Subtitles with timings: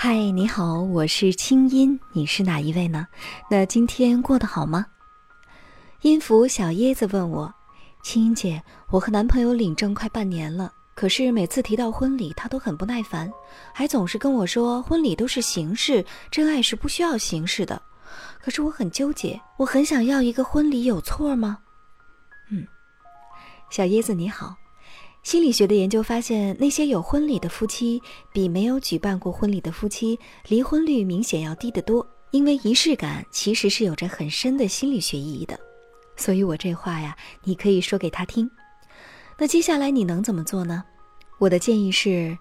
[0.00, 3.04] 嗨，你好，我是清音，你是哪一位呢？
[3.50, 4.86] 那今天过得好吗？
[6.02, 7.52] 音符小椰子问我，
[8.00, 13.28] 清音姐，我和男朋友领证快半年了，可是每次提到婚礼，他都很不耐烦，
[13.74, 17.82] 还总是跟我说婚礼都是形式，真爱是不需要形式的。
[18.40, 21.58] 可是我很纠结，我很想要一个婚礼，有错吗？
[22.52, 22.64] 嗯，
[23.68, 24.54] 小椰子你好。
[25.28, 28.00] 心理学的研究发现，那些有婚礼的夫妻
[28.32, 32.08] 比没有举办过婚礼的夫妻离婚率明显要低得多。
[32.30, 35.60] 因为仪式感其实是有着很深的心理学意义的，
[36.16, 37.14] 所以我这话呀，
[37.44, 38.50] 你可以说给他听。
[39.36, 40.82] 那接下来你能怎么做呢？
[41.38, 42.34] 我的建议是，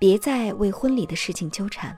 [0.00, 1.96] 别再为婚礼的事情纠缠。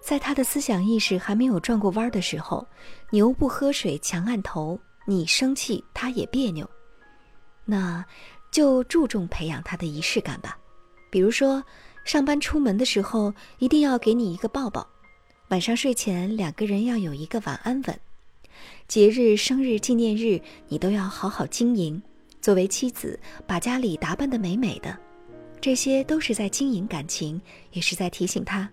[0.00, 2.66] 在他的思想意识还没有转过弯的时候，
[3.10, 6.68] 牛不喝水强按头，你生气他也别扭。
[7.64, 8.04] 那。
[8.50, 10.58] 就注重培养他的仪式感吧，
[11.10, 11.62] 比如说，
[12.04, 14.86] 上班出门的时候一定要给你一个抱抱，
[15.48, 18.00] 晚上睡前两个人要有一个晚安吻，
[18.88, 22.02] 节日、生日、纪念日你都要好好经营。
[22.40, 24.96] 作为妻子，把家里打扮得美美的，
[25.60, 27.40] 这些都是在经营感情，
[27.72, 28.68] 也是在提醒他，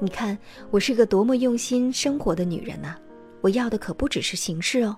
[0.00, 0.36] 你看
[0.70, 2.96] 我是个多么用心生活的女人呐！
[3.42, 4.96] 我要的可不只是形式哦。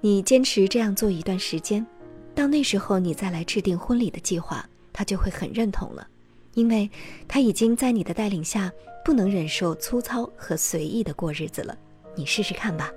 [0.00, 1.84] 你坚持这样做一段时间。
[2.38, 6.06] 到那时候，你再来制定婚礼的计划，他就会很认同了，
[6.54, 6.88] 因为
[7.26, 8.72] 他已经在你的带领下
[9.04, 11.76] 不能忍受粗糙和随意的过日子了。
[12.14, 12.92] 你试试看吧。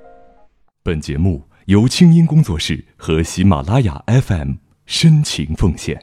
[0.84, 4.52] 本节目由清音工作室和喜马拉雅 FM
[4.86, 6.00] 深情奉献。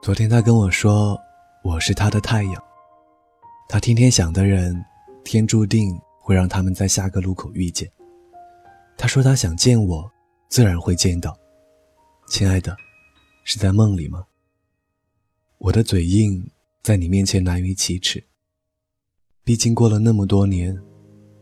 [0.00, 1.20] 昨天他跟我说，
[1.62, 2.54] 我是他的太阳，
[3.68, 4.82] 他天天想的人，
[5.22, 7.86] 天注定会让他们在下个路口遇见。
[8.96, 10.10] 他说他想见我，
[10.48, 11.36] 自然会见到。
[12.28, 12.76] 亲爱的，
[13.42, 14.22] 是在梦里吗？
[15.56, 16.46] 我的嘴硬，
[16.82, 18.22] 在你面前难于启齿。
[19.42, 20.78] 毕竟过了那么多年，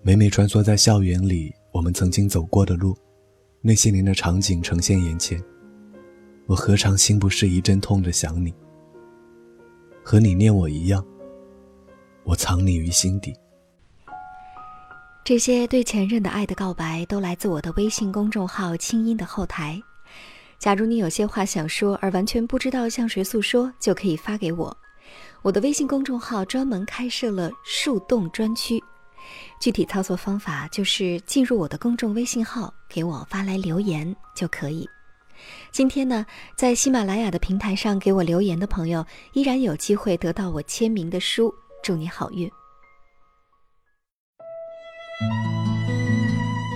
[0.02, 2.96] 每每穿梭在校园里，我们曾经走过的路，
[3.60, 5.42] 那些年的场景呈现眼前，
[6.46, 8.54] 我何尝心不是一阵痛的想你？
[10.04, 11.04] 和你念我一样，
[12.22, 13.34] 我藏你于心底。
[15.24, 19.82] 这些对前任的爱的告白，都来自我的微信公众号“清音”的后台。
[20.58, 24.76] 假如你有些话想说，而完全不知道向谁诉说，就可以发给我。
[25.42, 28.82] 我的微信公众号专门开设了树洞专区，
[29.60, 34.88] 具体操作方法就是进入我的公众微信号，给我发来留言就可以。
[35.70, 36.24] 今天呢，
[36.56, 41.54] 在喜马拉雅的平台上给我留言的朋友，依然有机会得到我签名的书。
[41.82, 42.50] 祝你好运！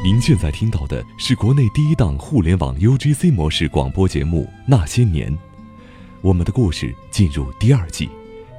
[0.03, 5.31] 您现在听到的是国内第一档互联网 UGC 模式广播节目《那些年》，
[6.22, 8.09] 我们的故事进入第二季。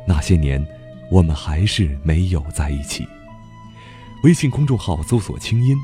[0.08, 0.64] 那些年，
[1.10, 3.08] 我们还是没有在一起。
[4.22, 5.76] 微信公众号搜索“青音”，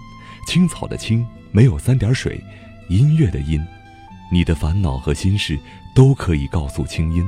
[0.46, 2.40] 青草的青，没有三点水，
[2.88, 3.60] 音乐的音。
[4.32, 5.58] 你的烦恼和心事
[5.96, 7.28] 都可以告诉青音，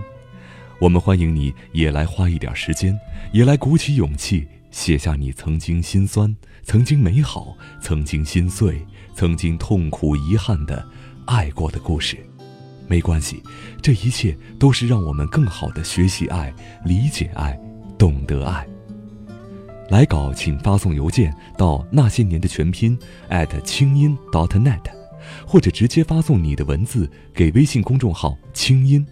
[0.79, 2.95] 我们欢迎你也来花一点时间，
[3.31, 4.47] 也来鼓起勇气。
[4.71, 6.35] 写下你曾经心酸、
[6.69, 8.79] 曾经美好、曾经心碎、
[9.15, 10.87] 曾经痛苦、遗憾的
[11.25, 12.15] 爱过的故事，
[12.87, 13.41] 没关系，
[13.81, 16.53] 这一切都是让我们更好的学习爱、
[16.85, 17.59] 理解爱、
[17.97, 18.67] 懂得爱。
[19.89, 22.95] 来稿请发送邮件到那些年的全拼
[23.63, 24.83] 清音 .dot.net，
[25.47, 29.03] 或者直接发送你的文字给微信公众号清音，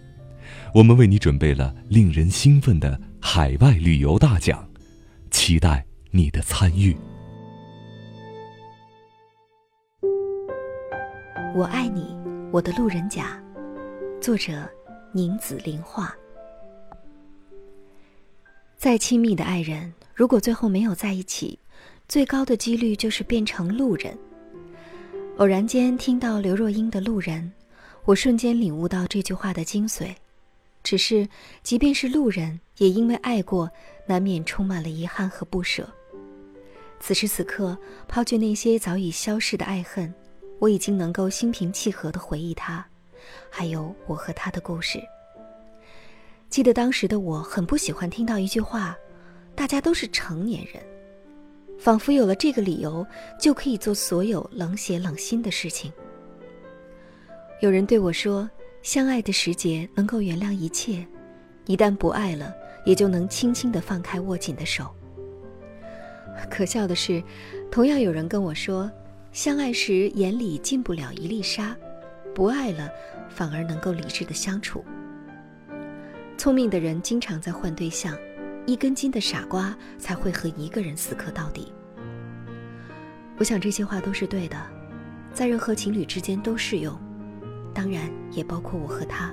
[0.72, 4.64] 我们为你准备了令人兴奋的海外旅游大奖。
[5.32, 6.96] 期待你的参与。
[11.54, 12.14] 我爱你，
[12.52, 13.42] 我的路人甲。
[14.20, 14.68] 作者：
[15.12, 16.14] 宁子林画。
[18.76, 21.58] 再亲密的爱人，如果最后没有在一起，
[22.06, 24.16] 最高的几率就是变成路人。
[25.38, 27.42] 偶然间听到刘若英的《路人》，
[28.04, 30.14] 我瞬间领悟到这句话的精髓。
[30.82, 31.26] 只是，
[31.62, 33.70] 即便是路人，也因为爱过，
[34.06, 35.88] 难免充满了遗憾和不舍。
[37.00, 40.12] 此时此刻，抛去那些早已消逝的爱恨，
[40.58, 42.84] 我已经能够心平气和地回忆他，
[43.50, 45.00] 还有我和他的故事。
[46.48, 48.96] 记得当时的我很不喜欢听到一句话
[49.54, 50.82] ：“大家都是成年人”，
[51.78, 53.06] 仿佛有了这个理由，
[53.38, 55.92] 就可以做所有冷血冷心的事情。
[57.60, 58.48] 有人对我说。
[58.80, 61.04] 相爱的时节能够原谅一切，
[61.66, 62.54] 一旦不爱了，
[62.86, 64.86] 也就能轻轻地放开握紧的手。
[66.48, 67.22] 可笑的是，
[67.72, 68.90] 同样有人跟我说，
[69.32, 71.76] 相爱时眼里进不了一粒沙，
[72.34, 72.88] 不爱了，
[73.28, 74.84] 反而能够理智的相处。
[76.38, 78.16] 聪明的人经常在换对象，
[78.66, 81.72] 一根筋的傻瓜才会和一个人死磕到底。
[83.36, 84.56] 我想这些话都是对的，
[85.32, 86.98] 在任何情侣之间都适用，
[87.74, 89.30] 当然也包括我和他。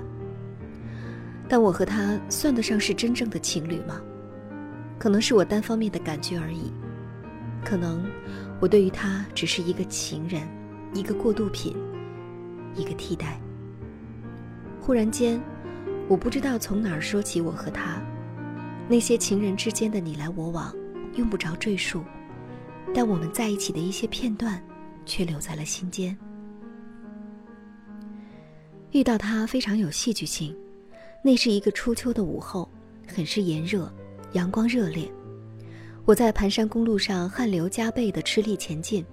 [1.48, 4.00] 但我和他算得上是真正的情侣吗？
[4.98, 6.70] 可能是我单方面的感觉而已。
[7.64, 8.04] 可能
[8.60, 10.42] 我对于他只是一个情人，
[10.94, 11.76] 一个过渡品，
[12.74, 13.40] 一个替代。
[14.80, 15.40] 忽然间，
[16.08, 18.00] 我不知道从哪儿说起我和他，
[18.88, 20.74] 那些情人之间的你来我往，
[21.16, 22.02] 用不着赘述。
[22.94, 24.62] 但我们在一起的一些片段，
[25.04, 26.16] 却留在了心间。
[28.92, 30.56] 遇到他非常有戏剧性，
[31.22, 32.70] 那是一个初秋的午后，
[33.06, 33.92] 很是炎热，
[34.32, 35.12] 阳光热烈。
[36.06, 39.04] 我在盘山公路上汗流浃背的吃力前进，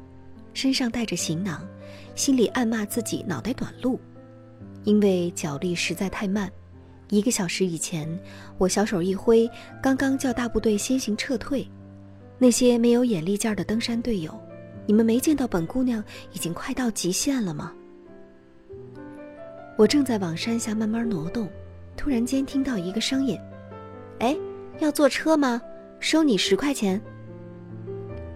[0.54, 1.68] 身上带着行囊，
[2.14, 4.00] 心里暗骂自己脑袋短路，
[4.84, 6.48] 因为脚力实在太慢。
[7.10, 8.08] 一个小时以前，
[8.60, 9.50] 我小手一挥，
[9.82, 11.68] 刚刚叫大部队先行撤退。
[12.38, 14.40] 那些没有眼力劲儿的登山队友，
[14.86, 17.74] 你们没见到本姑娘已经快到极限了吗？
[19.80, 21.50] 我正在往山下慢慢挪动，
[21.98, 23.36] 突然间听到一个声音
[24.20, 24.38] ：“哎，
[24.78, 25.60] 要坐车吗？
[26.04, 27.02] 收你十块钱。”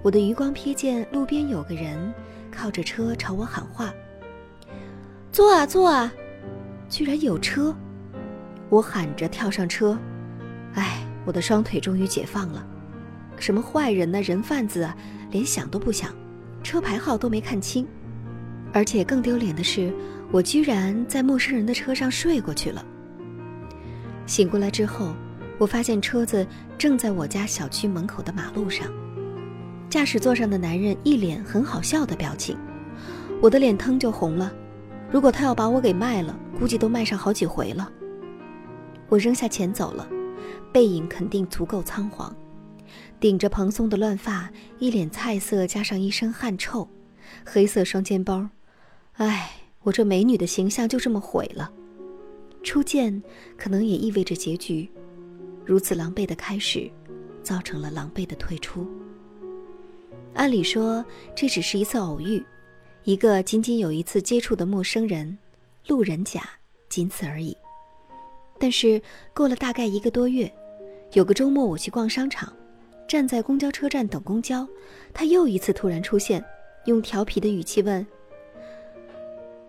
[0.01, 2.13] 我的余光瞥见路边有个人
[2.49, 3.93] 靠着车朝我喊话
[5.33, 6.11] ：“坐啊，坐啊！”
[6.87, 7.75] 居然有车！
[8.69, 9.99] 我喊着跳上车，
[10.75, 12.65] 哎，我的双腿终于解放了。
[13.37, 14.21] 什么坏人呢？
[14.21, 14.95] 人贩子啊，
[15.31, 16.15] 连想都不想，
[16.63, 17.85] 车牌号都没看清，
[18.71, 19.93] 而且更丢脸的是，
[20.31, 22.85] 我居然在陌生人的车上睡过去了。
[24.25, 25.13] 醒过来之后，
[25.57, 26.45] 我发现车子
[26.77, 28.87] 正在我家小区门口的马路上，
[29.89, 32.57] 驾驶座上的男人一脸很好笑的表情，
[33.41, 34.53] 我的脸腾就红了。
[35.09, 37.89] 如果他要把我给卖了，估计都卖上好几回了。
[39.09, 40.07] 我扔下钱走了，
[40.71, 42.35] 背影肯定足够仓皇。
[43.19, 46.87] 顶着蓬松的乱发，一脸菜色，加上一身汗臭，
[47.45, 48.47] 黑色双肩包，
[49.13, 49.51] 唉，
[49.81, 51.71] 我这美女的形象就这么毁了。
[52.63, 53.23] 初见
[53.57, 54.89] 可能也意味着结局，
[55.67, 56.89] 如此狼狈的开始，
[57.43, 58.87] 造成了狼狈的退出。
[60.33, 61.03] 按理说
[61.35, 62.41] 这只是一次偶遇，
[63.03, 65.37] 一个仅仅有一次接触的陌生人，
[65.85, 66.41] 路人甲，
[66.87, 67.55] 仅此而已。
[68.57, 69.01] 但是
[69.33, 70.49] 过了大概一个多月，
[71.11, 72.51] 有个周末我去逛商场。
[73.05, 74.65] 站在公交车站等公交，
[75.13, 76.41] 他又一次突然出现，
[76.85, 78.05] 用调皮的语气问：“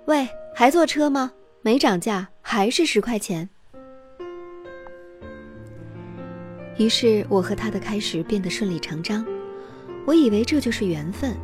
[0.06, 1.32] 喂，还坐车吗？
[1.62, 3.48] 没涨价，还是十块钱。”
[6.78, 9.26] 于是我和他的开始变得顺理成章。
[10.06, 11.36] 我以为这就是缘分，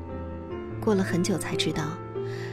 [0.80, 1.98] 过了很久才知道，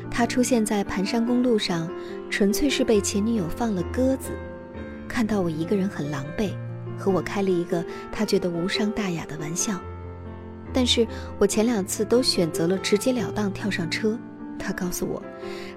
[0.09, 1.89] 他出现在盘山公路上，
[2.29, 4.31] 纯粹是被前女友放了鸽子，
[5.07, 6.51] 看到我一个人很狼狈。
[6.97, 9.79] 和我开了一个他觉得无伤大雅的玩笑，
[10.71, 11.07] 但是
[11.39, 14.17] 我前两次都选择了直截了当跳上车。
[14.59, 15.21] 他告诉我，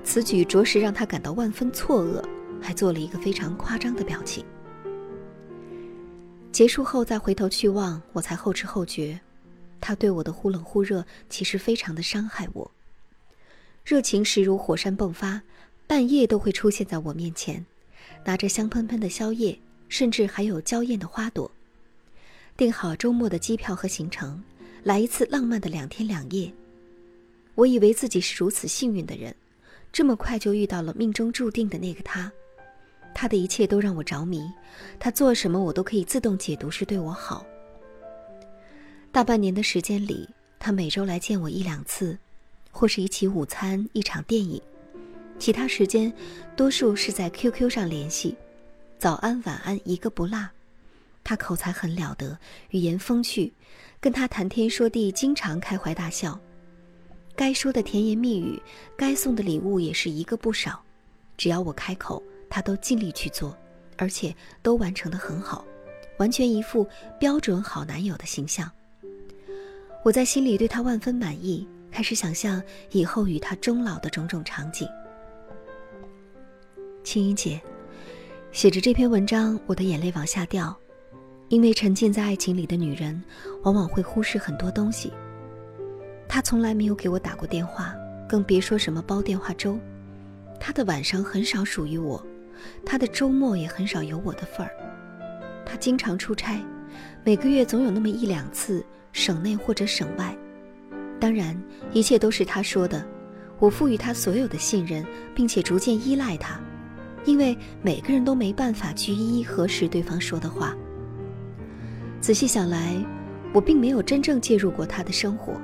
[0.03, 2.23] 此举着实让他感到万分错愕，
[2.61, 4.45] 还做了一个非常夸张的表情。
[6.55, 9.19] 结束后再回头去望，我才后知后觉，
[9.81, 12.71] 他对我的忽冷忽热其实非常的伤害我。
[13.85, 15.43] 热情时如火山迸发，
[15.89, 17.67] 半夜都会出现在我面前，
[18.25, 19.59] 拿着香喷喷的宵夜。
[19.87, 21.49] 甚至还有娇艳的花朵。
[22.57, 24.43] 订好周末的机票和行程，
[24.83, 26.53] 来一次浪漫的两天两夜。
[27.55, 29.33] 我以为自己是如此幸运的人，
[29.93, 32.33] 这么快就遇到了命中注定的那个他。
[33.15, 34.51] 他的一切都让我着迷，
[34.99, 37.47] 他做什么我都可以自动解读是对我好。
[39.13, 40.29] 大半年的时间里，
[40.59, 42.19] 他每周来见我一两次，
[42.73, 44.61] 或是一起午餐、一场电影，
[45.39, 46.13] 其他时间
[46.57, 48.37] 多数是在 QQ 上联系。
[48.99, 50.51] 早安晚安一个不落，
[51.23, 52.37] 他口才很了得，
[52.71, 53.53] 语言风趣，
[54.01, 56.39] 跟他谈天说地，经常开怀大笑。
[57.37, 58.61] 该说的甜言蜜语，
[58.97, 60.83] 该送的礼物也是一个不少，
[61.37, 62.23] 只要我开口，
[62.55, 63.53] 他都尽力去做，
[63.99, 64.33] 而且
[64.63, 65.67] 都完成的很好，
[66.19, 66.87] 完全一副
[67.19, 68.71] 标准好男友的形象。
[70.05, 74.89] 我在心里对他万分满意，开始想象以后与他终老的种种场景。
[77.03, 77.61] 青音姐。
[78.53, 80.73] 写着这篇文章，我的眼泪往下掉，
[81.49, 83.21] 因为沉浸在爱情里的女人，
[83.65, 85.13] 往往会忽视很多东西。
[86.29, 87.93] 他从来没有给我打过电话，
[88.29, 89.77] 更别说什么煲电话粥。
[90.61, 92.25] 他的晚上很少属于我，
[92.85, 94.73] 他的周末也很少有我的份儿。
[95.65, 96.61] 他经常出差，
[97.25, 100.37] 每个月总有那么一两次，省内或者省外。
[101.21, 101.61] 当然，
[101.93, 103.05] 一切都是他说的，
[103.59, 106.61] 我赋予他所有的信任，并且逐渐依赖他。
[107.25, 110.75] 因为每个人都没办法去一一核实对方说的话。
[112.21, 112.95] 仔细想来，
[113.55, 115.55] 我并没有真正介入过他的生活。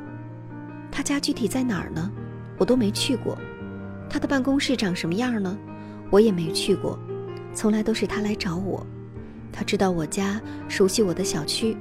[0.91, 2.11] 他家具体在哪儿呢？
[2.57, 3.39] 我都没去过。
[4.09, 5.57] 他的办公室长什么样呢？
[6.11, 6.99] 我也没去过。
[7.55, 8.87] 从来都是他来找我。
[9.53, 11.77] 他知道我家，熟悉我的小区，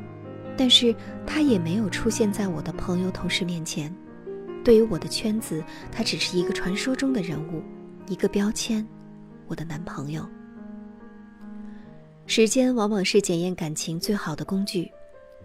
[0.57, 0.95] 但是
[1.25, 3.93] 他也没有出现在我的朋友、同事面前。
[4.63, 7.61] 对于我的圈子，他只是一个传说中的人物，
[8.07, 8.85] 一个标签，
[9.47, 10.27] 我的男朋友。
[12.25, 14.91] 时间往往是检验感情最好的工具，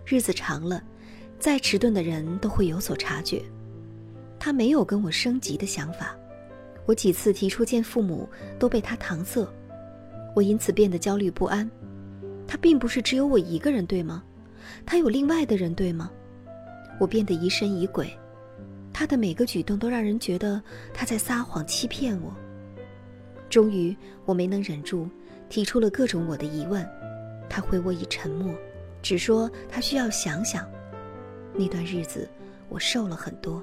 [0.04, 0.82] 日子长了，
[1.38, 3.42] 再迟钝的人都会有所察觉。
[4.38, 6.14] 他没有跟我升级的想法，
[6.86, 9.46] 我几次提出见父母都被他搪塞，
[10.34, 11.70] 我因此变得焦虑不安。
[12.46, 14.22] 他并不是只有我一个人，对吗？
[14.84, 16.10] 他有另外的人，对吗？
[17.00, 18.12] 我变得疑神疑鬼，
[18.92, 20.62] 他的每个举动都让人觉得
[20.92, 22.34] 他在撒谎欺骗我。
[23.48, 25.08] 终于，我没能忍住。
[25.50, 26.84] 提出了各种我的疑问，
[27.48, 28.52] 他回我以沉默，
[29.02, 30.66] 只说他需要想想。
[31.54, 32.28] 那段日子，
[32.68, 33.62] 我瘦了很多。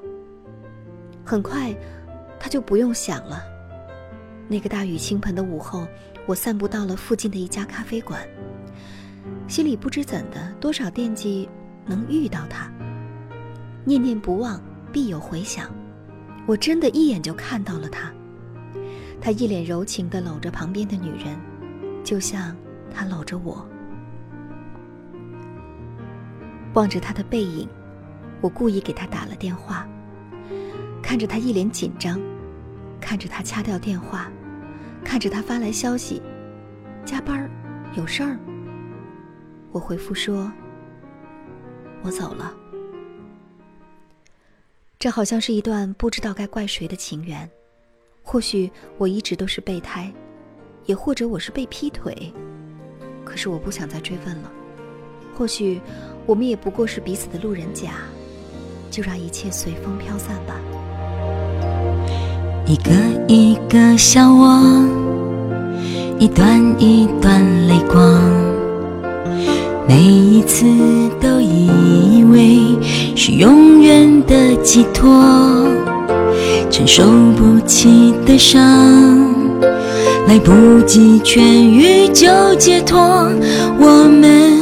[1.25, 1.75] 很快，
[2.41, 3.43] 他就不用想了。
[4.48, 5.88] 那个大雨倾盆的午后，
[6.25, 8.19] 我散步到了附近的一家咖啡馆，
[9.48, 11.48] 心里不知怎的多少惦记
[11.86, 12.67] 能遇到他。
[13.86, 14.60] 念念不忘，
[14.91, 15.69] 必有回响。
[16.48, 18.12] 我真的一眼就看到了他，
[19.21, 21.39] 他一脸柔情地搂着旁边的女人。
[22.03, 22.55] 就像
[22.91, 23.63] 他搂着我，
[26.74, 27.69] 望着他的背影，
[28.41, 29.88] 我故意给他打了电话。
[31.12, 32.18] 看着他一脸紧张，
[33.01, 34.32] 看着他掐掉电话，
[35.03, 36.22] 看着他发来消息
[37.03, 37.51] ：“加班
[37.98, 38.39] 有事儿。”
[39.74, 40.50] 我回复说
[42.01, 42.56] ：“我走了。”
[44.98, 47.51] 这好像是一段不知道该怪谁的情缘。
[48.24, 50.10] 或许我一直都是备胎。
[50.86, 52.34] 也或者我是被劈腿，
[53.25, 54.50] 可是我不想再追问了。
[55.36, 55.82] 或许
[56.25, 57.96] 我们也不过是彼此的路人甲，
[58.89, 60.56] 就让一切随风飘散吧。
[62.71, 62.91] 一个
[63.27, 64.57] 一个笑我，
[66.17, 66.47] 一段
[66.79, 68.17] 一段泪光，
[69.85, 70.65] 每一次
[71.19, 72.59] 都以为
[73.13, 75.21] 是永远的寄托，
[76.69, 77.03] 承受
[77.35, 78.61] 不起的伤。
[80.29, 82.97] 来不及痊愈就解脱，
[83.81, 84.57] 我们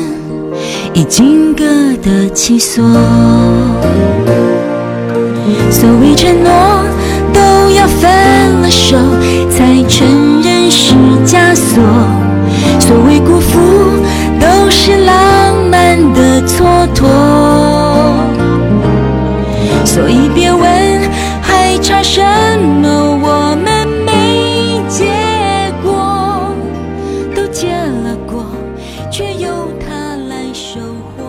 [0.96, 1.64] 已经各
[2.02, 2.84] 得其所。
[5.70, 6.50] 所谓承诺，
[7.80, 8.98] 要分了手
[9.50, 10.94] 才承认是
[11.26, 11.82] 枷锁；
[12.78, 13.58] 所谓辜负，
[14.38, 17.08] 都是浪漫的蹉跎。
[19.86, 21.10] 所以别问
[21.42, 22.22] 还差什
[22.82, 25.06] 么，我们没结
[25.82, 26.54] 果，
[27.34, 28.46] 都结了果，
[29.10, 30.82] 却由他来收
[31.16, 31.24] 获。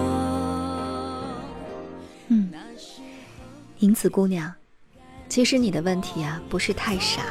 [2.26, 2.50] 嗯，
[3.78, 3.95] 银。
[3.95, 4.52] 子姑娘，
[5.30, 7.22] 其实你的问题啊，不是太傻，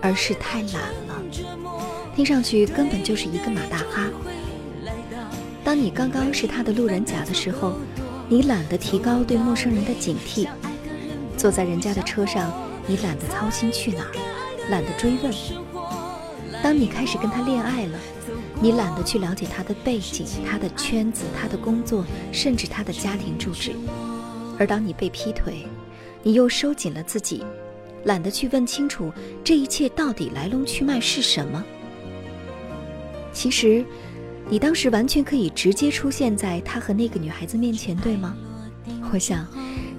[0.00, 0.72] 而是太懒
[1.06, 1.22] 了。
[2.16, 4.08] 听上去根本就是一个马大哈。
[5.62, 7.74] 当你刚刚是他的路人甲的时候，
[8.26, 10.48] 你懒得提高对陌生人的警惕；
[11.36, 12.50] 坐在人家的车上，
[12.86, 14.12] 你懒得操心去哪儿，
[14.70, 15.30] 懒得追问。
[16.62, 17.98] 当你开始跟他恋爱了，
[18.62, 23.72] 你懒得去了解他的背景、他的圈子、他的工作，甚至他的家庭住址。
[24.58, 25.66] 而当你被劈腿，
[26.22, 27.44] 你又收紧了自己，
[28.04, 29.12] 懒得去问清楚
[29.42, 31.64] 这一切到底来龙去脉是什么。
[33.32, 33.84] 其实，
[34.48, 38.36] 你当时完全可以直接出现在他和那个女孩子面前，对吗？
[39.12, 39.46] 我想，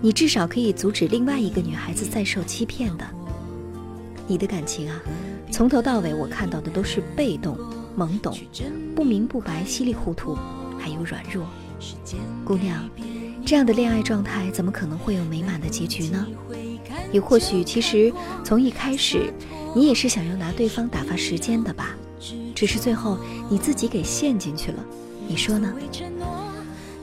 [0.02, 3.06] 你至少可以阻止另外一个女孩子再受欺骗的。
[4.28, 5.02] 你的感情啊，
[5.52, 7.58] 从头到尾我看到的都是被动、
[7.98, 8.38] 懵懂、
[8.96, 10.38] 不明不白、稀里糊涂，
[10.80, 11.46] 还有软弱。
[12.46, 12.90] 姑娘。
[13.46, 16.26] 这样的恋爱状态怎么可能会有美满的结局呢？
[17.12, 18.12] 也或许，其实
[18.44, 19.32] 从一开始，
[19.76, 21.96] 你也是想要拿对方打发时间的吧？
[22.56, 23.18] 只是最后
[23.50, 24.84] 你自己给陷进去了，
[25.28, 25.74] 你说呢？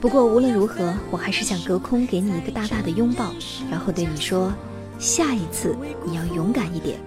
[0.00, 3.32] 不过无论如何，我还是想隔空给你一个大大的拥抱，
[3.70, 4.52] 然后对你说：
[4.98, 6.98] 下一次你要勇敢一点，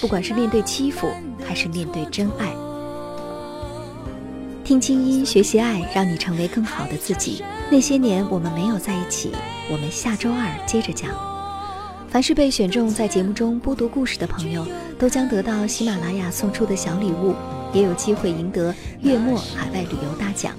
[0.00, 1.08] 不管是面对欺负，
[1.44, 2.52] 还是面对真爱。
[4.70, 7.42] 听清音，学习爱，让你成为更好的自己。
[7.68, 9.32] 那些年我们没有在一起，
[9.68, 11.10] 我们下周二接着讲。
[12.08, 14.64] 凡是被选中在节目中播读故事的朋友，
[14.96, 17.34] 都将得到喜马拉雅送出的小礼物，
[17.72, 20.54] 也有机会赢得月末海外旅游大奖。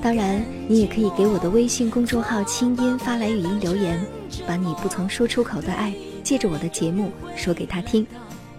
[0.00, 4.02] 当然，你也可以给我的微信公众号“清音”发来语音留言，
[4.46, 5.92] 把你不曾说出口的爱，
[6.24, 8.06] 借着我的节目说给他听。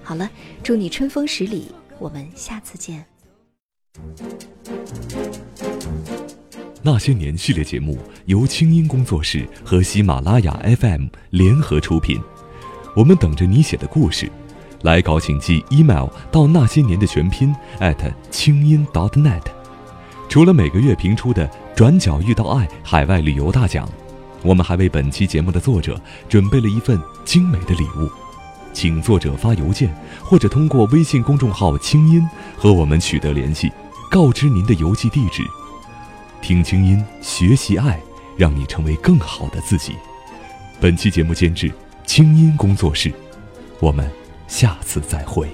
[0.03, 0.29] 好了，
[0.61, 3.03] 祝你春风十里，我们下次见。
[6.81, 12.17] 那些年》系列节目由清音工作室和喜马拉雅 FM 联合出品。
[12.95, 14.31] 我们等着你写的故事，
[14.83, 17.53] 来稿请寄 email 到那些年的全拼
[18.31, 19.41] 清音 .dot.net。
[20.29, 23.87] 除了每个月评出的“转角遇到爱”海外旅游大奖，
[24.41, 25.99] 我们还为本期节目的作者
[26.29, 28.09] 准备了一份精美的礼物。
[28.73, 32.25] 请作者发邮件或者通过微信公众号“清音”
[32.57, 33.71] 和我们取得联系，
[34.09, 35.43] 告知您的邮寄地址。
[36.41, 37.99] 听清音，学习爱，
[38.37, 39.95] 让你成为更好的自己。
[40.79, 41.71] 本期节目监制
[42.05, 43.11] 清音工作室，
[43.79, 44.09] 我们
[44.47, 45.49] 下次再会。